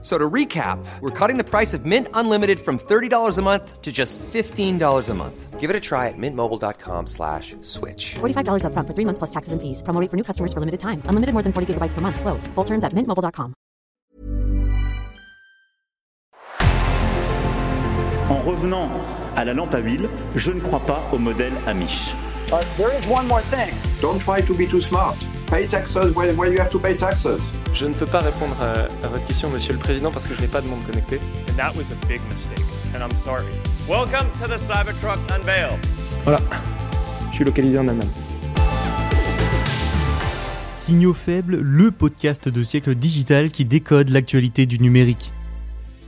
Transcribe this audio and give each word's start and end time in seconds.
So 0.00 0.16
to 0.16 0.30
recap, 0.30 0.78
we're 1.00 1.10
cutting 1.10 1.38
the 1.38 1.44
price 1.44 1.74
of 1.74 1.84
Mint 1.84 2.06
Unlimited 2.14 2.60
from 2.60 2.78
$30 2.78 3.36
a 3.36 3.42
month 3.42 3.82
to 3.82 3.90
just 3.90 4.16
$15 4.18 5.08
a 5.08 5.14
month. 5.14 5.58
Give 5.58 5.70
it 5.70 5.74
a 5.74 5.80
try 5.80 6.06
at 6.06 6.14
mintmobile.com 6.16 7.08
slash 7.08 7.56
switch. 7.62 8.14
$45 8.20 8.62
upfront 8.62 8.86
for 8.86 8.94
three 8.94 9.04
months 9.04 9.18
plus 9.18 9.30
taxes 9.30 9.52
and 9.52 9.60
fees. 9.60 9.82
Promo 9.82 10.00
rate 10.00 10.08
for 10.08 10.16
new 10.16 10.22
customers 10.22 10.52
for 10.52 10.60
limited 10.60 10.78
time. 10.78 11.02
Unlimited 11.06 11.32
more 11.34 11.42
than 11.42 11.52
40 11.52 11.74
gigabytes 11.74 11.94
per 11.94 12.00
month. 12.00 12.20
Slows. 12.20 12.46
Full 12.54 12.64
terms 12.64 12.84
at 12.84 12.92
mintmobile.com. 12.94 13.54
En 18.30 18.38
revenant 18.44 18.90
à 19.36 19.44
la 19.44 19.54
lampe 19.54 19.74
à 19.74 19.78
huile, 19.78 20.08
je 20.36 20.52
ne 20.52 20.60
crois 20.60 20.80
pas 20.80 21.02
au 21.12 21.18
modèle 21.18 21.54
Amish. 21.66 22.14
Uh, 22.52 22.62
there 22.76 22.92
is 22.96 23.06
one 23.08 23.26
more 23.26 23.42
thing. 23.42 23.74
Don't 24.00 24.20
try 24.20 24.40
to 24.40 24.54
be 24.54 24.66
too 24.66 24.80
smart. 24.80 25.16
Pay 25.46 25.66
taxes 25.66 26.14
when, 26.14 26.36
when 26.36 26.52
you 26.52 26.58
have 26.58 26.70
to 26.70 26.78
pay 26.78 26.96
taxes. 26.96 27.40
Je 27.78 27.86
ne 27.86 27.94
peux 27.94 28.06
pas 28.06 28.18
répondre 28.18 28.56
à, 28.60 29.06
à, 29.06 29.08
votre 29.08 29.24
question, 29.24 29.50
Monsieur 29.50 29.72
le 29.72 29.78
Président, 29.78 30.10
parce 30.10 30.26
que 30.26 30.34
je 30.34 30.40
n'ai 30.40 30.48
pas 30.48 30.60
de 30.60 30.66
monde 30.66 30.84
connecté. 30.84 31.20
Voilà, 36.24 36.40
je 37.30 37.36
suis 37.36 37.44
localisé 37.44 37.78
en 37.78 37.86
Allemagne. 37.86 38.08
Signaux 40.74 41.14
faibles, 41.14 41.60
le 41.62 41.92
podcast 41.92 42.48
de 42.48 42.64
siècle 42.64 42.96
digital 42.96 43.52
qui 43.52 43.64
décode 43.64 44.08
l'actualité 44.08 44.66
du 44.66 44.80
numérique. 44.80 45.30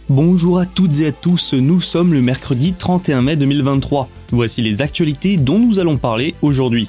Bonjour 0.08 0.58
à 0.58 0.66
toutes 0.66 1.02
et 1.02 1.06
à 1.06 1.12
tous, 1.12 1.54
nous 1.54 1.80
sommes 1.80 2.12
le 2.12 2.20
mercredi 2.20 2.72
31 2.72 3.22
mai 3.22 3.36
2023. 3.36 4.08
Voici 4.32 4.60
les 4.60 4.82
actualités 4.82 5.36
dont 5.36 5.60
nous 5.60 5.78
allons 5.78 5.98
parler 5.98 6.34
aujourd'hui. 6.42 6.88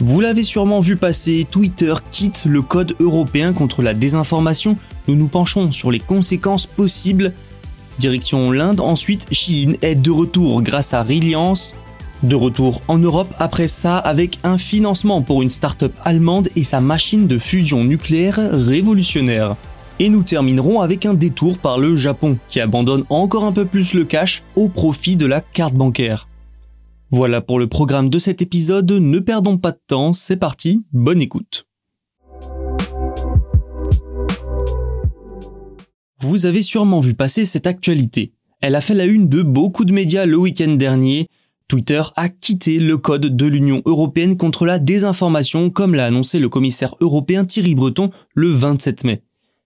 Vous 0.00 0.20
l'avez 0.20 0.44
sûrement 0.44 0.80
vu 0.80 0.96
passer, 0.96 1.46
Twitter 1.50 1.94
quitte 2.10 2.46
le 2.46 2.62
code 2.62 2.96
européen 2.98 3.52
contre 3.52 3.80
la 3.80 3.94
désinformation. 3.94 4.76
Nous 5.06 5.14
nous 5.14 5.28
penchons 5.28 5.70
sur 5.70 5.90
les 5.90 6.00
conséquences 6.00 6.66
possibles. 6.66 7.32
Direction 7.98 8.50
l'Inde, 8.50 8.80
ensuite 8.80 9.26
Chine 9.30 9.76
est 9.82 9.94
de 9.94 10.10
retour 10.10 10.62
grâce 10.62 10.94
à 10.94 11.02
Reliance. 11.02 11.74
De 12.24 12.34
retour 12.34 12.82
en 12.88 12.98
Europe 12.98 13.32
après 13.38 13.68
ça 13.68 13.98
avec 13.98 14.38
un 14.42 14.58
financement 14.58 15.22
pour 15.22 15.42
une 15.42 15.50
start-up 15.50 15.92
allemande 16.04 16.48
et 16.56 16.64
sa 16.64 16.80
machine 16.80 17.28
de 17.28 17.38
fusion 17.38 17.84
nucléaire 17.84 18.38
révolutionnaire. 18.50 19.54
Et 20.00 20.08
nous 20.08 20.22
terminerons 20.22 20.80
avec 20.80 21.06
un 21.06 21.14
détour 21.14 21.56
par 21.56 21.78
le 21.78 21.94
Japon 21.94 22.38
qui 22.48 22.60
abandonne 22.60 23.04
encore 23.10 23.44
un 23.44 23.52
peu 23.52 23.64
plus 23.64 23.94
le 23.94 24.04
cash 24.04 24.42
au 24.56 24.68
profit 24.68 25.14
de 25.14 25.26
la 25.26 25.40
carte 25.40 25.74
bancaire. 25.74 26.26
Voilà 27.10 27.40
pour 27.40 27.58
le 27.58 27.68
programme 27.68 28.10
de 28.10 28.18
cet 28.18 28.42
épisode, 28.42 28.90
ne 28.90 29.18
perdons 29.18 29.58
pas 29.58 29.72
de 29.72 29.80
temps, 29.86 30.12
c'est 30.12 30.36
parti, 30.36 30.84
bonne 30.92 31.20
écoute. 31.20 31.66
Vous 36.20 36.46
avez 36.46 36.62
sûrement 36.62 37.00
vu 37.00 37.14
passer 37.14 37.44
cette 37.44 37.66
actualité. 37.66 38.32
Elle 38.62 38.74
a 38.74 38.80
fait 38.80 38.94
la 38.94 39.04
une 39.04 39.28
de 39.28 39.42
beaucoup 39.42 39.84
de 39.84 39.92
médias 39.92 40.24
le 40.24 40.38
week-end 40.38 40.74
dernier. 40.74 41.28
Twitter 41.68 42.02
a 42.16 42.28
quitté 42.28 42.78
le 42.78 42.96
code 42.96 43.36
de 43.36 43.46
l'Union 43.46 43.82
européenne 43.84 44.36
contre 44.36 44.64
la 44.64 44.78
désinformation 44.78 45.70
comme 45.70 45.94
l'a 45.94 46.06
annoncé 46.06 46.38
le 46.38 46.48
commissaire 46.48 46.94
européen 47.00 47.44
Thierry 47.44 47.74
Breton 47.74 48.10
le 48.34 48.48
27 48.50 49.04
mai. 49.04 49.22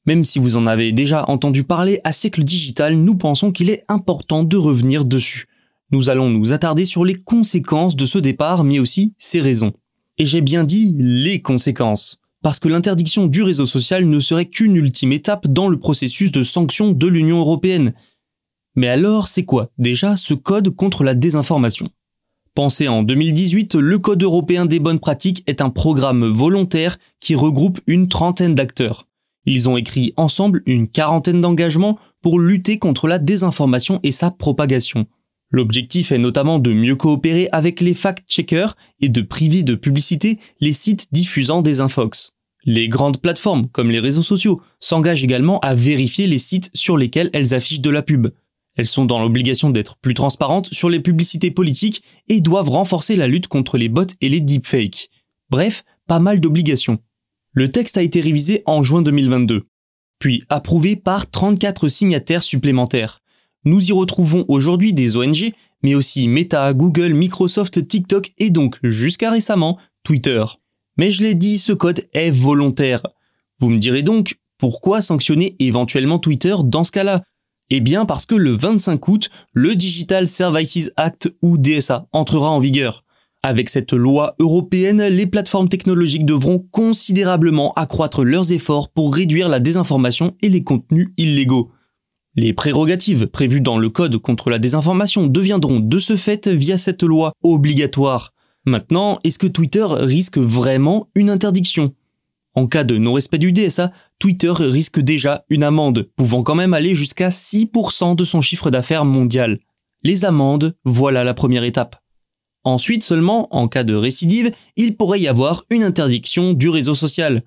Même 0.07 0.25
si 0.25 0.39
vous 0.39 0.57
en 0.57 0.67
avez 0.67 0.93
déjà 0.93 1.29
entendu 1.29 1.65
parler 1.65 2.01
à 2.03 2.13
siècle 2.13 2.43
digital, 2.43 2.97
nous 2.97 3.15
pensons 3.15 3.53
qu'il 3.53 3.71
est 3.71 3.85
important 3.89 4.43
de 4.43 4.57
revenir 4.57 5.05
dessus. 5.05 5.48
Nous 5.91 6.11
allons 6.11 6.29
nous 6.29 6.53
attarder 6.53 6.85
sur 6.85 7.05
les 7.05 7.15
conséquences 7.15 7.97
de 7.97 8.05
ce 8.05 8.19
départ, 8.19 8.63
mais 8.63 8.79
aussi 8.79 9.15
ses 9.17 9.41
raisons. 9.41 9.73
Et 10.19 10.27
j'ai 10.27 10.41
bien 10.41 10.65
dit 10.65 10.95
les 10.99 11.41
conséquences, 11.41 12.19
parce 12.43 12.59
que 12.59 12.69
l'interdiction 12.69 13.27
du 13.27 13.43
réseau 13.43 13.67
social 13.67 14.07
ne 14.07 14.19
serait 14.19 14.47
qu'une 14.47 14.77
ultime 14.77 15.13
étape 15.13 15.47
dans 15.47 15.69
le 15.69 15.79
processus 15.79 16.31
de 16.31 16.43
sanction 16.43 16.91
de 16.91 17.07
l'Union 17.07 17.39
européenne. 17.39 17.95
Mais 18.77 18.89
alors, 18.89 19.29
c'est 19.29 19.45
quoi 19.45 19.71
déjà 19.79 20.17
ce 20.17 20.35
code 20.35 20.71
contre 20.71 21.05
la 21.05 21.15
désinformation? 21.15 21.89
Pensé 22.55 22.89
en 22.89 23.03
2018, 23.05 23.77
le 23.77 23.99
Code 23.99 24.23
européen 24.23 24.67
des 24.67 24.81
bonnes 24.81 24.99
pratiques 24.99 25.45
est 25.47 25.61
un 25.61 25.71
programme 25.71 26.27
volontaire 26.27 26.99
qui 27.21 27.37
regroupe 27.37 27.81
une 27.87 28.09
trentaine 28.09 28.57
d'acteurs. 28.57 29.07
Ils 29.47 29.69
ont 29.69 29.77
écrit 29.77 30.13
ensemble 30.17 30.63
une 30.67 30.89
quarantaine 30.89 31.41
d'engagements 31.41 31.99
pour 32.21 32.41
lutter 32.41 32.79
contre 32.79 33.07
la 33.07 33.19
désinformation 33.19 34.01
et 34.03 34.13
sa 34.13 34.31
propagation. 34.31 35.07
L'objectif 35.51 36.13
est 36.13 36.19
notamment 36.19 36.59
de 36.59 36.73
mieux 36.73 36.97
coopérer 36.97 37.49
avec 37.53 37.81
les 37.81 37.95
fact-checkers 37.95 38.77
et 39.01 39.09
de 39.09 39.23
priver 39.23 39.63
de 39.63 39.75
publicité 39.75 40.39
les 40.61 40.75
sites 40.75 41.09
diffusant 41.13 41.63
des 41.63 41.81
infox. 41.81 42.35
Les 42.65 42.89
grandes 42.89 43.21
plateformes, 43.21 43.69
comme 43.69 43.91
les 43.91 44.01
réseaux 44.01 44.23
sociaux, 44.23 44.61
s'engagent 44.79 45.25
également 45.25 45.59
à 45.61 45.75
vérifier 45.75 46.27
les 46.27 46.39
sites 46.39 46.71
sur 46.75 46.99
lesquels 46.99 47.31
elles 47.33 47.55
affichent 47.55 47.81
de 47.81 47.91
la 47.91 48.03
pub. 48.03 48.29
Elles 48.77 48.87
sont 48.87 49.07
dans 49.07 49.21
l'obligation 49.21 49.71
d'être 49.71 49.97
plus 49.97 50.15
transparentes 50.15 50.73
sur 50.73 50.91
les 50.91 51.01
publicités 51.01 51.51
politiques 51.51 52.03
et 52.29 52.41
doivent 52.41 52.69
renforcer 52.69 53.17
la 53.17 53.27
lutte 53.27 53.49
contre 53.49 53.79
les 53.79 53.89
bots 53.89 54.05
et 54.21 54.29
les 54.29 54.41
deepfakes. 54.41 55.09
Bref, 55.51 55.85
pas 56.07 56.19
mal 56.19 56.41
d'obligations. 56.41 56.99
Le 57.53 57.71
texte 57.71 57.97
a 57.97 58.03
été 58.03 58.21
révisé 58.21 58.63
en 58.67 58.83
juin 58.83 59.03
2022, 59.03 59.67
puis 60.19 60.43
approuvé 60.49 60.95
par 60.95 61.31
34 61.31 61.89
signataires 61.89 62.43
supplémentaires. 62.43 63.21
Nous 63.69 63.91
y 63.91 63.93
retrouvons 63.93 64.47
aujourd'hui 64.49 64.95
des 64.95 65.19
ONG, 65.19 65.53
mais 65.83 65.95
aussi 65.95 66.27
Meta, 66.27 66.73
Google, 66.73 67.13
Microsoft, 67.13 67.87
TikTok 67.87 68.33
et 68.39 68.49
donc, 68.49 68.79
jusqu'à 68.83 69.31
récemment, 69.31 69.77
Twitter. 70.05 70.43
Mais 70.97 71.11
je 71.11 71.23
l'ai 71.23 71.35
dit, 71.35 71.59
ce 71.59 71.75
code 71.75 72.09
est 72.15 72.31
volontaire. 72.31 73.03
Vous 73.61 73.69
me 73.69 73.77
direz 73.77 74.03
donc, 74.03 74.39
pourquoi 74.57 75.03
sanctionner 75.03 75.55
éventuellement 75.59 76.19
Twitter 76.19 76.55
dans 76.65 76.83
ce 76.83 76.93
cas-là? 76.93 77.23
Eh 77.69 77.81
bien 77.81 78.07
parce 78.07 78.25
que 78.25 78.35
le 78.35 78.57
25 78.57 79.07
août, 79.07 79.29
le 79.53 79.77
Digital 79.77 80.29
Services 80.29 80.91
Act 80.97 81.31
ou 81.43 81.59
DSA 81.59 82.07
entrera 82.13 82.49
en 82.49 82.61
vigueur. 82.61 83.05
Avec 83.43 83.69
cette 83.69 83.93
loi 83.93 84.35
européenne, 84.39 85.03
les 85.09 85.27
plateformes 85.27 85.69
technologiques 85.69 86.25
devront 86.25 86.59
considérablement 86.59 87.75
accroître 87.75 88.25
leurs 88.25 88.51
efforts 88.51 88.89
pour 88.89 89.15
réduire 89.15 89.51
la 89.51 89.61
désinformation 89.61 90.35
et 90.41 90.49
les 90.49 90.65
contenus 90.65 91.11
illégaux. 91.19 91.71
Les 92.41 92.53
prérogatives 92.53 93.27
prévues 93.27 93.61
dans 93.61 93.79
le 93.79 93.91
Code 93.91 94.17
contre 94.19 94.49
la 94.49 94.61
désinformation 94.61 95.27
deviendront 95.27 95.81
de 95.81 95.99
ce 95.99 96.17
fait 96.17 96.47
via 96.47 96.79
cette 96.79 97.03
loi 97.03 97.33
obligatoire. 97.43 98.33
Maintenant, 98.65 99.19
est-ce 99.25 99.41
que 99.41 99.49
Twitter 99.49 99.85
risque 99.89 100.39
vraiment 100.39 101.09
une 101.17 101.31
interdiction? 101.31 101.95
En 102.55 102.69
cas 102.69 102.85
de 102.85 102.97
non-respect 102.97 103.39
du 103.39 103.51
DSA, 103.51 103.91
Twitter 104.21 104.53
risque 104.53 105.01
déjà 105.01 105.45
une 105.49 105.65
amende, 105.65 106.11
pouvant 106.15 106.45
quand 106.45 106.55
même 106.55 106.75
aller 106.75 106.95
jusqu'à 106.95 107.31
6% 107.31 108.15
de 108.15 108.23
son 108.23 108.41
chiffre 108.41 108.71
d'affaires 108.71 109.05
mondial. 109.05 109.59
Les 110.05 110.25
amendes, 110.25 110.77
voilà 110.85 111.25
la 111.25 111.35
première 111.35 111.65
étape. 111.65 111.97
Ensuite 112.63 113.03
seulement, 113.03 113.53
en 113.53 113.67
cas 113.67 113.83
de 113.83 113.97
récidive, 113.97 114.53
il 114.77 114.97
pourrait 114.97 115.19
y 115.19 115.27
avoir 115.27 115.65
une 115.71 115.83
interdiction 115.83 116.53
du 116.53 116.69
réseau 116.69 116.95
social. 116.95 117.43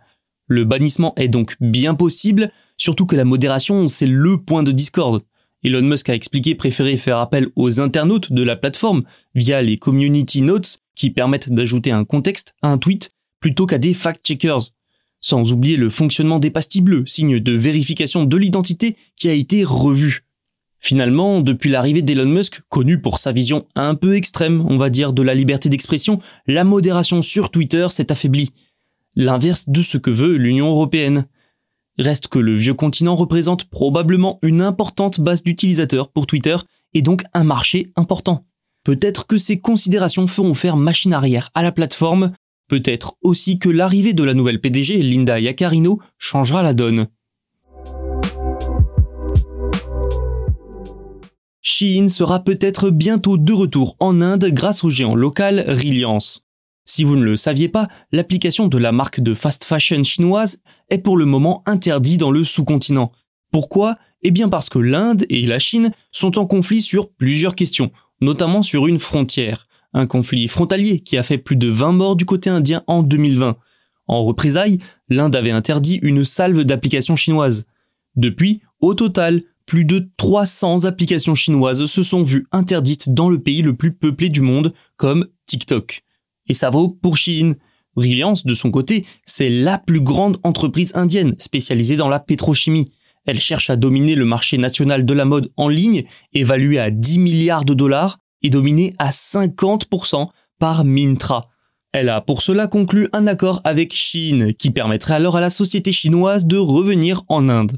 Le 0.47 0.65
bannissement 0.65 1.13
est 1.15 1.29
donc 1.29 1.55
bien 1.61 1.95
possible, 1.95 2.51
surtout 2.81 3.05
que 3.05 3.15
la 3.15 3.25
modération, 3.25 3.87
c'est 3.87 4.07
le 4.07 4.37
point 4.37 4.63
de 4.63 4.71
discorde. 4.71 5.21
Elon 5.63 5.83
Musk 5.83 6.09
a 6.09 6.15
expliqué 6.15 6.55
préférer 6.55 6.97
faire 6.97 7.19
appel 7.19 7.49
aux 7.55 7.79
internautes 7.79 8.33
de 8.33 8.41
la 8.41 8.55
plateforme 8.55 9.03
via 9.35 9.61
les 9.61 9.77
community 9.77 10.41
notes 10.41 10.79
qui 10.95 11.11
permettent 11.11 11.51
d'ajouter 11.51 11.91
un 11.91 12.05
contexte 12.05 12.55
à 12.63 12.69
un 12.69 12.79
tweet 12.79 13.13
plutôt 13.39 13.67
qu'à 13.67 13.77
des 13.77 13.93
fact-checkers. 13.93 14.71
Sans 15.19 15.51
oublier 15.51 15.77
le 15.77 15.91
fonctionnement 15.91 16.39
des 16.39 16.49
pastilles 16.49 16.81
bleues, 16.81 17.05
signe 17.05 17.39
de 17.39 17.51
vérification 17.51 18.23
de 18.23 18.37
l'identité 18.37 18.97
qui 19.15 19.29
a 19.29 19.33
été 19.33 19.63
revu. 19.63 20.25
Finalement, 20.79 21.41
depuis 21.41 21.69
l'arrivée 21.69 22.01
d'Elon 22.01 22.25
Musk, 22.25 22.61
connu 22.69 22.99
pour 22.99 23.19
sa 23.19 23.31
vision 23.31 23.67
un 23.75 23.93
peu 23.93 24.15
extrême, 24.15 24.65
on 24.67 24.79
va 24.79 24.89
dire, 24.89 25.13
de 25.13 25.21
la 25.21 25.35
liberté 25.35 25.69
d'expression, 25.69 26.19
la 26.47 26.63
modération 26.63 27.21
sur 27.21 27.51
Twitter 27.51 27.85
s'est 27.89 28.11
affaiblie 28.11 28.49
l'inverse 29.15 29.69
de 29.69 29.83
ce 29.83 29.99
que 29.99 30.09
veut 30.09 30.37
l'Union 30.37 30.71
européenne. 30.71 31.27
Reste 31.97 32.27
que 32.27 32.39
le 32.39 32.55
vieux 32.55 32.73
continent 32.73 33.15
représente 33.15 33.65
probablement 33.65 34.39
une 34.41 34.61
importante 34.61 35.19
base 35.19 35.43
d'utilisateurs 35.43 36.09
pour 36.09 36.25
Twitter 36.25 36.55
et 36.93 37.01
donc 37.01 37.23
un 37.33 37.43
marché 37.43 37.91
important. 37.95 38.45
Peut-être 38.83 39.27
que 39.27 39.37
ces 39.37 39.59
considérations 39.59 40.27
feront 40.27 40.53
faire 40.53 40.77
machine 40.77 41.13
arrière 41.13 41.49
à 41.53 41.61
la 41.61 41.71
plateforme, 41.71 42.31
peut-être 42.67 43.15
aussi 43.21 43.59
que 43.59 43.69
l'arrivée 43.69 44.13
de 44.13 44.23
la 44.23 44.33
nouvelle 44.33 44.61
PDG, 44.61 44.97
Linda 44.99 45.39
Yacarino, 45.39 45.99
changera 46.17 46.63
la 46.63 46.73
donne. 46.73 47.07
Shein 51.61 52.07
sera 52.07 52.43
peut-être 52.43 52.89
bientôt 52.89 53.37
de 53.37 53.53
retour 53.53 53.95
en 53.99 54.19
Inde 54.19 54.45
grâce 54.45 54.83
au 54.83 54.89
géant 54.89 55.13
local 55.13 55.63
Reliance. 55.67 56.43
Si 56.85 57.03
vous 57.03 57.15
ne 57.15 57.23
le 57.23 57.35
saviez 57.35 57.69
pas, 57.69 57.87
l'application 58.11 58.67
de 58.67 58.77
la 58.77 58.91
marque 58.91 59.19
de 59.19 59.33
fast 59.33 59.65
fashion 59.65 60.03
chinoise 60.03 60.59
est 60.89 60.97
pour 60.97 61.17
le 61.17 61.25
moment 61.25 61.63
interdite 61.65 62.19
dans 62.19 62.31
le 62.31 62.43
sous-continent. 62.43 63.11
Pourquoi? 63.51 63.97
Eh 64.23 64.31
bien 64.31 64.49
parce 64.49 64.69
que 64.69 64.79
l'Inde 64.79 65.25
et 65.29 65.45
la 65.45 65.59
Chine 65.59 65.91
sont 66.11 66.37
en 66.37 66.45
conflit 66.45 66.81
sur 66.81 67.09
plusieurs 67.09 67.55
questions, 67.55 67.91
notamment 68.21 68.63
sur 68.63 68.87
une 68.87 68.99
frontière. 68.99 69.67
Un 69.93 70.07
conflit 70.07 70.47
frontalier 70.47 71.01
qui 71.01 71.17
a 71.17 71.23
fait 71.23 71.37
plus 71.37 71.55
de 71.55 71.67
20 71.67 71.91
morts 71.91 72.15
du 72.15 72.25
côté 72.25 72.49
indien 72.49 72.83
en 72.87 73.03
2020. 73.03 73.57
En 74.07 74.23
représailles, 74.25 74.79
l'Inde 75.09 75.35
avait 75.35 75.51
interdit 75.51 75.99
une 76.01 76.23
salve 76.23 76.63
d'applications 76.63 77.15
chinoises. 77.15 77.65
Depuis, 78.15 78.61
au 78.79 78.93
total, 78.93 79.43
plus 79.65 79.85
de 79.85 80.09
300 80.17 80.85
applications 80.85 81.35
chinoises 81.35 81.85
se 81.85 82.03
sont 82.03 82.23
vues 82.23 82.47
interdites 82.51 83.13
dans 83.13 83.29
le 83.29 83.39
pays 83.39 83.61
le 83.61 83.75
plus 83.75 83.93
peuplé 83.93 84.29
du 84.29 84.41
monde, 84.41 84.73
comme 84.97 85.27
TikTok. 85.45 86.03
Et 86.47 86.53
ça 86.53 86.69
vaut 86.69 86.89
pour 86.89 87.17
Chine. 87.17 87.55
Brilliance, 87.95 88.45
de 88.45 88.53
son 88.53 88.71
côté, 88.71 89.05
c'est 89.25 89.49
la 89.49 89.77
plus 89.77 90.01
grande 90.01 90.37
entreprise 90.43 90.95
indienne 90.95 91.35
spécialisée 91.39 91.97
dans 91.97 92.07
la 92.07 92.19
pétrochimie. 92.19 92.85
Elle 93.25 93.39
cherche 93.39 93.69
à 93.69 93.75
dominer 93.75 94.15
le 94.15 94.25
marché 94.25 94.57
national 94.57 95.05
de 95.05 95.13
la 95.13 95.25
mode 95.25 95.51
en 95.57 95.67
ligne, 95.67 96.05
évalué 96.33 96.79
à 96.79 96.89
10 96.89 97.19
milliards 97.19 97.65
de 97.65 97.73
dollars, 97.73 98.19
et 98.41 98.49
dominé 98.49 98.93
à 98.97 99.11
50% 99.11 100.29
par 100.57 100.85
Mintra. 100.85 101.47
Elle 101.91 102.09
a 102.09 102.21
pour 102.21 102.41
cela 102.41 102.67
conclu 102.67 103.09
un 103.13 103.27
accord 103.27 103.61
avec 103.63 103.93
Chine, 103.93 104.53
qui 104.53 104.71
permettrait 104.71 105.15
alors 105.15 105.35
à 105.35 105.41
la 105.41 105.49
société 105.49 105.91
chinoise 105.91 106.45
de 106.45 106.57
revenir 106.57 107.23
en 107.27 107.49
Inde. 107.49 107.77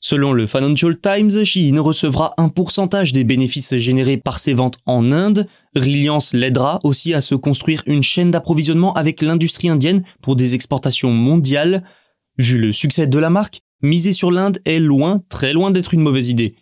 Selon 0.00 0.32
le 0.32 0.46
Financial 0.46 0.96
Times, 0.96 1.44
Chine 1.44 1.80
recevra 1.80 2.32
un 2.36 2.48
pourcentage 2.48 3.12
des 3.12 3.24
bénéfices 3.24 3.76
générés 3.76 4.16
par 4.16 4.38
ses 4.38 4.54
ventes 4.54 4.78
en 4.86 5.10
Inde. 5.10 5.48
Reliance 5.74 6.34
l'aidera 6.34 6.78
aussi 6.84 7.14
à 7.14 7.20
se 7.20 7.34
construire 7.34 7.82
une 7.86 8.02
chaîne 8.02 8.30
d'approvisionnement 8.30 8.94
avec 8.94 9.22
l'industrie 9.22 9.68
indienne 9.68 10.04
pour 10.22 10.36
des 10.36 10.54
exportations 10.54 11.10
mondiales. 11.10 11.82
Vu 12.38 12.58
le 12.58 12.72
succès 12.72 13.08
de 13.08 13.18
la 13.18 13.28
marque, 13.28 13.60
miser 13.82 14.12
sur 14.12 14.30
l'Inde 14.30 14.60
est 14.64 14.78
loin, 14.78 15.22
très 15.28 15.52
loin 15.52 15.72
d'être 15.72 15.94
une 15.94 16.02
mauvaise 16.02 16.28
idée. 16.28 16.54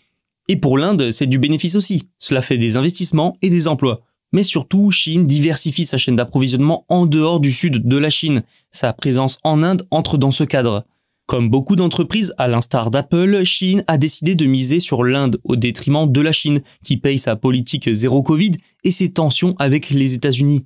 Et 0.49 0.57
pour 0.57 0.79
l'Inde, 0.79 1.11
c'est 1.11 1.27
du 1.27 1.39
bénéfice 1.39 1.75
aussi. 1.75 2.09
Cela 2.19 2.41
fait 2.41 2.57
des 2.57 2.79
investissements 2.79 3.37
et 3.43 3.51
des 3.51 3.69
emplois. 3.69 4.01
Mais 4.33 4.45
surtout, 4.45 4.91
Chine 4.91 5.27
diversifie 5.27 5.85
sa 5.85 5.99
chaîne 5.99 6.17
d'approvisionnement 6.17 6.87
en 6.89 7.05
dehors 7.05 7.41
du 7.41 7.53
sud 7.53 7.87
de 7.87 7.97
la 7.99 8.09
Chine. 8.11 8.45
Sa 8.71 8.95
présence 8.95 9.39
en 9.45 9.63
Inde 9.63 9.87
entre 9.91 10.17
dans 10.17 10.31
ce 10.31 10.45
cadre. 10.45 10.87
Comme 11.27 11.51
beaucoup 11.51 11.75
d'entreprises, 11.75 12.33
à 12.39 12.47
l'instar 12.47 12.93
d'Apple, 12.93 13.43
Chine 13.45 13.83
a 13.89 13.99
décidé 13.99 14.37
de 14.37 14.47
miser 14.47 14.79
sur 14.79 15.03
l'Inde 15.03 15.41
au 15.43 15.57
détriment 15.57 16.11
de 16.11 16.21
la 16.21 16.31
Chine, 16.31 16.61
qui 16.85 16.99
paye 16.99 17.19
sa 17.19 17.35
politique 17.35 17.93
zéro 17.93 18.23
Covid 18.23 18.53
et 18.85 18.93
ses 18.93 19.13
tensions 19.13 19.57
avec 19.59 19.91
les 19.91 20.15
États-Unis. 20.15 20.65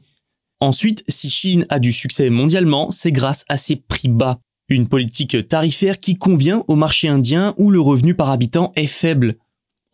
Ensuite, 0.60 1.02
si 1.08 1.30
Chine 1.30 1.64
a 1.70 1.78
du 1.78 1.92
succès 1.92 2.28
mondialement, 2.28 2.90
c'est 2.90 3.10
grâce 3.10 3.46
à 3.48 3.56
ses 3.56 3.76
prix 3.76 4.08
bas. 4.08 4.40
Une 4.68 4.86
politique 4.86 5.48
tarifaire 5.48 5.98
qui 5.98 6.16
convient 6.16 6.62
au 6.68 6.76
marché 6.76 7.08
indien 7.08 7.54
où 7.56 7.70
le 7.70 7.80
revenu 7.80 8.14
par 8.14 8.28
habitant 8.28 8.70
est 8.76 8.86
faible. 8.86 9.36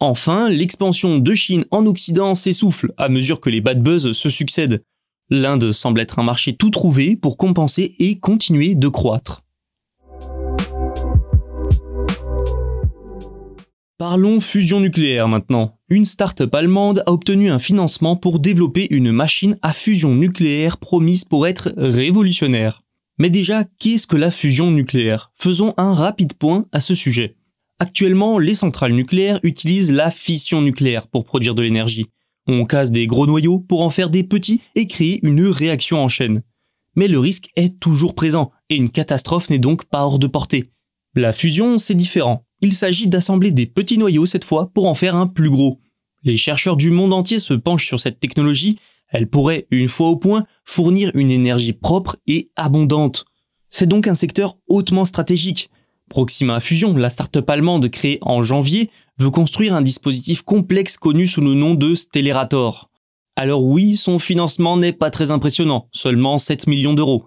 Enfin, 0.00 0.50
l'expansion 0.50 1.18
de 1.18 1.34
Chine 1.34 1.64
en 1.70 1.86
Occident 1.86 2.34
s'essouffle 2.34 2.92
à 2.96 3.08
mesure 3.08 3.40
que 3.40 3.50
les 3.50 3.60
bad 3.60 3.80
buzz 3.80 4.12
se 4.12 4.30
succèdent. 4.30 4.82
L'Inde 5.30 5.70
semble 5.70 6.00
être 6.00 6.18
un 6.18 6.24
marché 6.24 6.56
tout 6.56 6.70
trouvé 6.70 7.14
pour 7.14 7.36
compenser 7.36 7.94
et 8.00 8.18
continuer 8.18 8.74
de 8.74 8.88
croître. 8.88 9.45
Parlons 13.98 14.42
fusion 14.42 14.80
nucléaire 14.80 15.26
maintenant. 15.26 15.78
Une 15.88 16.04
start-up 16.04 16.54
allemande 16.54 17.02
a 17.06 17.12
obtenu 17.12 17.48
un 17.48 17.58
financement 17.58 18.14
pour 18.14 18.40
développer 18.40 18.86
une 18.90 19.10
machine 19.10 19.56
à 19.62 19.72
fusion 19.72 20.14
nucléaire 20.14 20.76
promise 20.76 21.24
pour 21.24 21.46
être 21.46 21.72
révolutionnaire. 21.78 22.82
Mais 23.16 23.30
déjà, 23.30 23.64
qu'est-ce 23.78 24.06
que 24.06 24.18
la 24.18 24.30
fusion 24.30 24.70
nucléaire? 24.70 25.32
Faisons 25.34 25.72
un 25.78 25.94
rapide 25.94 26.34
point 26.34 26.66
à 26.72 26.80
ce 26.80 26.94
sujet. 26.94 27.36
Actuellement, 27.78 28.38
les 28.38 28.54
centrales 28.54 28.92
nucléaires 28.92 29.40
utilisent 29.42 29.92
la 29.92 30.10
fission 30.10 30.60
nucléaire 30.60 31.06
pour 31.06 31.24
produire 31.24 31.54
de 31.54 31.62
l'énergie. 31.62 32.10
On 32.46 32.66
casse 32.66 32.90
des 32.90 33.06
gros 33.06 33.26
noyaux 33.26 33.60
pour 33.60 33.80
en 33.80 33.88
faire 33.88 34.10
des 34.10 34.24
petits 34.24 34.60
et 34.74 34.88
créer 34.88 35.20
une 35.22 35.46
réaction 35.46 36.04
en 36.04 36.08
chaîne. 36.08 36.42
Mais 36.96 37.08
le 37.08 37.18
risque 37.18 37.48
est 37.56 37.80
toujours 37.80 38.14
présent 38.14 38.50
et 38.68 38.76
une 38.76 38.90
catastrophe 38.90 39.48
n'est 39.48 39.58
donc 39.58 39.86
pas 39.86 40.04
hors 40.04 40.18
de 40.18 40.26
portée. 40.26 40.70
La 41.14 41.32
fusion, 41.32 41.78
c'est 41.78 41.94
différent 41.94 42.45
il 42.66 42.74
s'agit 42.74 43.06
d'assembler 43.06 43.52
des 43.52 43.66
petits 43.66 43.96
noyaux 43.96 44.26
cette 44.26 44.44
fois 44.44 44.70
pour 44.74 44.88
en 44.88 44.94
faire 44.94 45.14
un 45.14 45.28
plus 45.28 45.50
gros. 45.50 45.78
Les 46.24 46.36
chercheurs 46.36 46.76
du 46.76 46.90
monde 46.90 47.12
entier 47.12 47.38
se 47.38 47.54
penchent 47.54 47.86
sur 47.86 48.00
cette 48.00 48.18
technologie, 48.18 48.78
elle 49.08 49.28
pourrait, 49.28 49.68
une 49.70 49.88
fois 49.88 50.08
au 50.08 50.16
point, 50.16 50.46
fournir 50.64 51.12
une 51.14 51.30
énergie 51.30 51.72
propre 51.72 52.16
et 52.26 52.50
abondante. 52.56 53.24
C'est 53.70 53.86
donc 53.86 54.08
un 54.08 54.16
secteur 54.16 54.58
hautement 54.66 55.04
stratégique. 55.04 55.70
Proxima 56.08 56.58
Fusion, 56.58 56.96
la 56.96 57.08
start-up 57.08 57.48
allemande 57.48 57.88
créée 57.88 58.18
en 58.22 58.42
janvier, 58.42 58.90
veut 59.18 59.30
construire 59.30 59.74
un 59.74 59.82
dispositif 59.82 60.42
complexe 60.42 60.96
connu 60.96 61.28
sous 61.28 61.40
le 61.40 61.54
nom 61.54 61.74
de 61.74 61.94
Stellarator. 61.94 62.90
Alors 63.36 63.62
oui, 63.62 63.94
son 63.94 64.18
financement 64.18 64.76
n'est 64.76 64.92
pas 64.92 65.10
très 65.10 65.30
impressionnant, 65.30 65.88
seulement 65.92 66.38
7 66.38 66.66
millions 66.66 66.94
d'euros. 66.94 67.26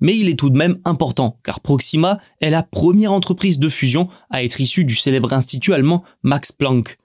Mais 0.00 0.16
il 0.16 0.28
est 0.28 0.38
tout 0.38 0.50
de 0.50 0.56
même 0.56 0.78
important, 0.84 1.38
car 1.42 1.60
Proxima 1.60 2.20
est 2.40 2.50
la 2.50 2.62
première 2.62 3.12
entreprise 3.12 3.58
de 3.58 3.68
fusion 3.68 4.08
à 4.30 4.44
être 4.44 4.60
issue 4.60 4.84
du 4.84 4.94
célèbre 4.94 5.32
institut 5.32 5.72
allemand 5.72 6.04
Max 6.22 6.52
Planck. 6.52 6.98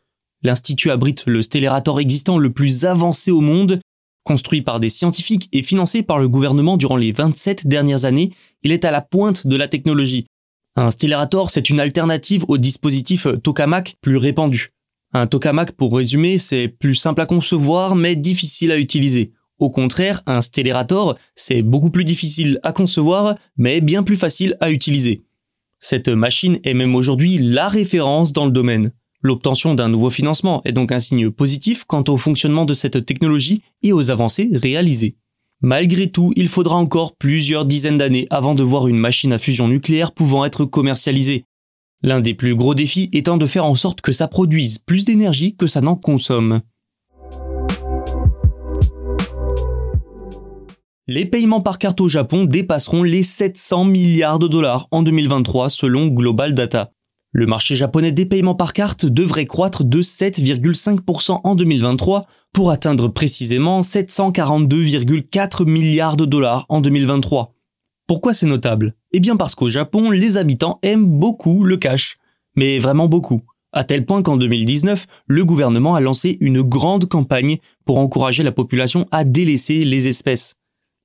L'institut 0.43 0.91
abrite 0.91 1.23
le 1.25 1.41
stellator 1.41 1.99
existant 1.99 2.37
le 2.37 2.51
plus 2.51 2.85
avancé 2.85 3.31
au 3.31 3.41
monde. 3.41 3.79
Construit 4.23 4.61
par 4.61 4.79
des 4.79 4.89
scientifiques 4.89 5.49
et 5.51 5.63
financé 5.63 6.03
par 6.03 6.19
le 6.19 6.29
gouvernement 6.29 6.77
durant 6.77 6.95
les 6.95 7.11
27 7.11 7.67
dernières 7.67 8.05
années, 8.05 8.31
il 8.61 8.71
est 8.71 8.85
à 8.85 8.91
la 8.91 9.01
pointe 9.01 9.47
de 9.47 9.55
la 9.55 9.67
technologie. 9.67 10.27
Un 10.75 10.89
stellator, 10.89 11.49
c'est 11.49 11.69
une 11.69 11.79
alternative 11.79 12.45
au 12.47 12.57
dispositif 12.57 13.27
tokamak 13.43 13.95
plus 14.01 14.17
répandu. 14.17 14.71
Un 15.13 15.27
tokamak, 15.27 15.73
pour 15.73 15.95
résumer, 15.95 16.37
c'est 16.39 16.67
plus 16.67 16.95
simple 16.95 17.21
à 17.21 17.25
concevoir 17.25 17.95
mais 17.95 18.15
difficile 18.15 18.71
à 18.71 18.77
utiliser. 18.77 19.31
Au 19.63 19.69
contraire, 19.69 20.21
un 20.25 20.41
Stellarator, 20.41 21.15
c'est 21.35 21.61
beaucoup 21.61 21.89
plus 21.89 22.03
difficile 22.03 22.59
à 22.63 22.73
concevoir, 22.73 23.37
mais 23.55 23.79
bien 23.79 24.03
plus 24.03 24.17
facile 24.17 24.57
à 24.59 24.71
utiliser. 24.71 25.23
Cette 25.79 26.09
machine 26.09 26.59
est 26.65 26.73
même 26.73 26.95
aujourd'hui 26.95 27.37
la 27.37 27.69
référence 27.69 28.33
dans 28.33 28.43
le 28.43 28.51
domaine. 28.51 28.91
L'obtention 29.21 29.73
d'un 29.73 29.87
nouveau 29.87 30.09
financement 30.09 30.61
est 30.65 30.73
donc 30.73 30.91
un 30.91 30.99
signe 30.99 31.31
positif 31.31 31.85
quant 31.85 32.03
au 32.09 32.17
fonctionnement 32.17 32.65
de 32.65 32.73
cette 32.73 33.05
technologie 33.05 33.61
et 33.83 33.93
aux 33.93 34.11
avancées 34.11 34.49
réalisées. 34.51 35.15
Malgré 35.61 36.07
tout, 36.07 36.33
il 36.35 36.49
faudra 36.49 36.75
encore 36.75 37.15
plusieurs 37.15 37.63
dizaines 37.63 37.99
d'années 37.99 38.27
avant 38.31 38.55
de 38.55 38.63
voir 38.63 38.89
une 38.89 38.97
machine 38.97 39.31
à 39.31 39.37
fusion 39.37 39.69
nucléaire 39.69 40.11
pouvant 40.11 40.43
être 40.43 40.65
commercialisée. 40.65 41.45
L'un 42.01 42.19
des 42.19 42.33
plus 42.33 42.53
gros 42.53 42.75
défis 42.75 43.09
étant 43.13 43.37
de 43.37 43.45
faire 43.45 43.63
en 43.63 43.75
sorte 43.75 44.01
que 44.01 44.11
ça 44.11 44.27
produise 44.27 44.77
plus 44.79 45.05
d'énergie 45.05 45.55
que 45.55 45.67
ça 45.67 45.79
n'en 45.79 45.95
consomme. 45.95 46.59
Les 51.15 51.25
paiements 51.25 51.61
par 51.61 51.77
carte 51.77 52.01
au 52.01 52.07
Japon 52.07 52.45
dépasseront 52.45 53.03
les 53.03 53.21
700 53.21 53.85
milliards 53.85 54.39
de 54.39 54.47
dollars 54.47 54.87
en 54.89 55.03
2023 55.03 55.69
selon 55.69 56.07
Global 56.07 56.55
Data. 56.55 56.91
Le 57.31 57.45
marché 57.45 57.75
japonais 57.75 58.11
des 58.11 58.25
paiements 58.25 58.55
par 58.55 58.73
carte 58.73 59.05
devrait 59.05 59.45
croître 59.45 59.83
de 59.83 60.01
7,5% 60.01 61.41
en 61.43 61.53
2023 61.53 62.25
pour 62.51 62.71
atteindre 62.71 63.09
précisément 63.09 63.81
742,4 63.81 65.69
milliards 65.69 66.17
de 66.17 66.25
dollars 66.25 66.65
en 66.67 66.81
2023. 66.81 67.53
Pourquoi 68.07 68.33
c'est 68.33 68.47
notable? 68.47 68.95
Eh 69.11 69.19
bien 69.19 69.35
parce 69.35 69.53
qu'au 69.53 69.69
Japon, 69.69 70.09
les 70.09 70.37
habitants 70.37 70.79
aiment 70.81 71.05
beaucoup 71.05 71.63
le 71.63 71.77
cash. 71.77 72.17
Mais 72.55 72.79
vraiment 72.79 73.07
beaucoup. 73.07 73.43
À 73.71 73.83
tel 73.83 74.07
point 74.07 74.23
qu'en 74.23 74.37
2019, 74.37 75.05
le 75.27 75.45
gouvernement 75.45 75.93
a 75.93 76.01
lancé 76.01 76.37
une 76.39 76.63
grande 76.63 77.05
campagne 77.05 77.59
pour 77.85 77.99
encourager 77.99 78.41
la 78.41 78.51
population 78.51 79.05
à 79.11 79.23
délaisser 79.23 79.85
les 79.85 80.07
espèces. 80.07 80.55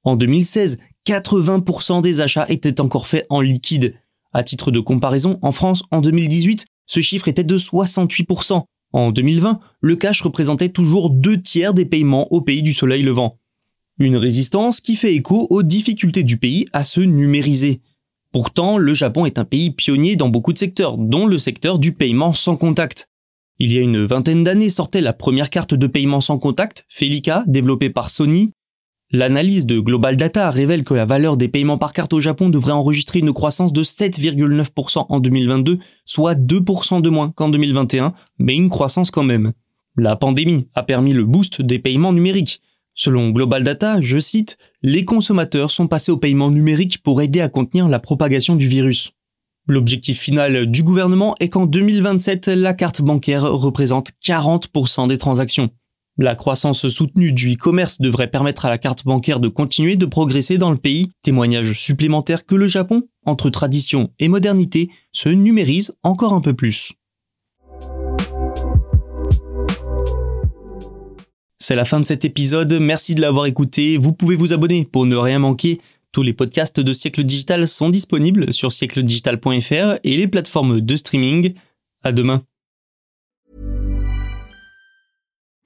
En 0.08 0.16
2016, 0.16 0.78
80% 1.06 2.00
des 2.00 2.22
achats 2.22 2.46
étaient 2.48 2.80
encore 2.80 3.06
faits 3.06 3.26
en 3.28 3.42
liquide. 3.42 3.92
À 4.32 4.42
titre 4.42 4.70
de 4.70 4.80
comparaison, 4.80 5.38
en 5.42 5.52
France, 5.52 5.82
en 5.90 6.00
2018, 6.00 6.64
ce 6.86 7.00
chiffre 7.00 7.28
était 7.28 7.44
de 7.44 7.58
68%. 7.58 8.62
En 8.94 9.12
2020, 9.12 9.60
le 9.82 9.96
cash 9.96 10.22
représentait 10.22 10.70
toujours 10.70 11.10
deux 11.10 11.42
tiers 11.42 11.74
des 11.74 11.84
paiements 11.84 12.32
au 12.32 12.40
pays 12.40 12.62
du 12.62 12.72
soleil 12.72 13.02
levant. 13.02 13.38
Une 13.98 14.16
résistance 14.16 14.80
qui 14.80 14.96
fait 14.96 15.14
écho 15.14 15.46
aux 15.50 15.62
difficultés 15.62 16.22
du 16.22 16.38
pays 16.38 16.64
à 16.72 16.84
se 16.84 17.02
numériser. 17.02 17.82
Pourtant, 18.32 18.78
le 18.78 18.94
Japon 18.94 19.26
est 19.26 19.38
un 19.38 19.44
pays 19.44 19.72
pionnier 19.72 20.16
dans 20.16 20.30
beaucoup 20.30 20.54
de 20.54 20.58
secteurs, 20.58 20.96
dont 20.96 21.26
le 21.26 21.36
secteur 21.36 21.78
du 21.78 21.92
paiement 21.92 22.32
sans 22.32 22.56
contact. 22.56 23.10
Il 23.58 23.74
y 23.74 23.76
a 23.76 23.82
une 23.82 24.06
vingtaine 24.06 24.42
d'années 24.42 24.70
sortait 24.70 25.02
la 25.02 25.12
première 25.12 25.50
carte 25.50 25.74
de 25.74 25.86
paiement 25.86 26.22
sans 26.22 26.38
contact, 26.38 26.86
Felica, 26.88 27.44
développée 27.46 27.90
par 27.90 28.08
Sony, 28.08 28.52
L'analyse 29.10 29.64
de 29.64 29.80
Global 29.80 30.18
Data 30.18 30.50
révèle 30.50 30.84
que 30.84 30.92
la 30.92 31.06
valeur 31.06 31.38
des 31.38 31.48
paiements 31.48 31.78
par 31.78 31.94
carte 31.94 32.12
au 32.12 32.20
Japon 32.20 32.50
devrait 32.50 32.72
enregistrer 32.72 33.20
une 33.20 33.32
croissance 33.32 33.72
de 33.72 33.82
7,9% 33.82 35.06
en 35.08 35.20
2022, 35.20 35.78
soit 36.04 36.34
2% 36.34 37.00
de 37.00 37.08
moins 37.08 37.32
qu'en 37.34 37.48
2021, 37.48 38.12
mais 38.38 38.54
une 38.54 38.68
croissance 38.68 39.10
quand 39.10 39.22
même. 39.22 39.54
La 39.96 40.14
pandémie 40.14 40.68
a 40.74 40.82
permis 40.82 41.14
le 41.14 41.24
boost 41.24 41.62
des 41.62 41.78
paiements 41.78 42.12
numériques. 42.12 42.60
Selon 42.94 43.30
Global 43.30 43.62
Data, 43.64 43.98
je 44.02 44.18
cite, 44.18 44.58
les 44.82 45.06
consommateurs 45.06 45.70
sont 45.70 45.86
passés 45.86 46.12
au 46.12 46.18
paiement 46.18 46.50
numérique 46.50 47.02
pour 47.02 47.22
aider 47.22 47.40
à 47.40 47.48
contenir 47.48 47.88
la 47.88 48.00
propagation 48.00 48.56
du 48.56 48.66
virus. 48.66 49.12
L'objectif 49.66 50.18
final 50.20 50.66
du 50.66 50.82
gouvernement 50.82 51.34
est 51.40 51.48
qu'en 51.48 51.64
2027, 51.64 52.48
la 52.48 52.74
carte 52.74 53.00
bancaire 53.00 53.44
représente 53.44 54.10
40% 54.22 55.08
des 55.08 55.18
transactions. 55.18 55.70
La 56.20 56.34
croissance 56.34 56.88
soutenue 56.88 57.30
du 57.30 57.54
e-commerce 57.54 58.00
devrait 58.00 58.26
permettre 58.26 58.64
à 58.66 58.70
la 58.70 58.78
carte 58.78 59.04
bancaire 59.04 59.38
de 59.38 59.46
continuer 59.46 59.94
de 59.94 60.04
progresser 60.04 60.58
dans 60.58 60.72
le 60.72 60.76
pays, 60.76 61.12
témoignage 61.22 61.74
supplémentaire 61.74 62.44
que 62.44 62.56
le 62.56 62.66
Japon, 62.66 63.04
entre 63.24 63.50
tradition 63.50 64.10
et 64.18 64.26
modernité, 64.26 64.90
se 65.12 65.28
numérise 65.28 65.94
encore 66.02 66.32
un 66.32 66.40
peu 66.40 66.54
plus. 66.54 66.90
C'est 71.60 71.76
la 71.76 71.84
fin 71.84 72.00
de 72.00 72.06
cet 72.06 72.24
épisode, 72.24 72.72
merci 72.80 73.14
de 73.14 73.20
l'avoir 73.20 73.46
écouté, 73.46 73.96
vous 73.96 74.12
pouvez 74.12 74.34
vous 74.34 74.52
abonner 74.52 74.84
pour 74.84 75.06
ne 75.06 75.14
rien 75.14 75.38
manquer. 75.38 75.80
Tous 76.10 76.24
les 76.24 76.32
podcasts 76.32 76.80
de 76.80 76.92
Siècle 76.92 77.22
Digital 77.22 77.68
sont 77.68 77.90
disponibles 77.90 78.52
sur 78.52 78.72
siècledigital.fr 78.72 80.00
et 80.02 80.16
les 80.16 80.26
plateformes 80.26 80.80
de 80.80 80.96
streaming. 80.96 81.54
À 82.02 82.10
demain. 82.10 82.42